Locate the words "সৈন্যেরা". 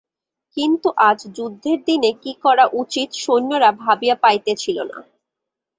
3.23-3.69